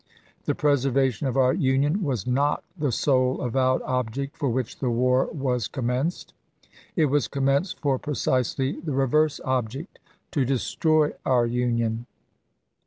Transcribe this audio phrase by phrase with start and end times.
[0.45, 4.89] The preser vation of our Union was not the sole avowed object for which the
[4.89, 6.33] war was commenced.
[6.95, 9.99] It was commenced for precisely the reverse object—
[10.31, 12.07] to destroy our Union.